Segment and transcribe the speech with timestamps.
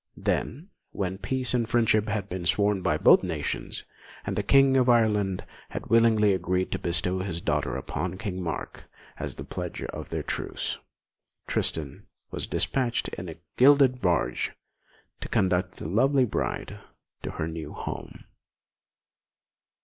[0.17, 3.83] Then, when peace and friendship had been sworn by both nations,
[4.25, 8.85] and the King of Ireland had willingly agreed to bestow his daughter upon King Mark
[9.17, 10.79] as the pledge of their truce,
[11.45, 14.53] Tristan was despatched in a gilded barge
[15.19, 16.79] to conduct the lovely bride
[17.21, 18.23] to her new home.